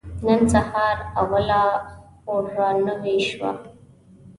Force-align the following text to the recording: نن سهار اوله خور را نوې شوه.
نن 0.23 0.39
سهار 0.51 0.97
اوله 1.19 1.61
خور 2.21 2.43
را 2.57 2.69
نوې 2.85 3.17
شوه. 3.27 3.51